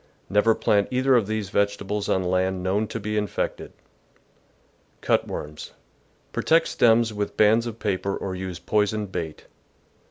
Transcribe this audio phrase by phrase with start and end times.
[0.31, 3.71] Never plant either of these vegetables on land known to be infected.
[4.99, 5.73] Cut worms.—
[6.33, 9.45] Protect stems with bands of paper or use poisoned bait.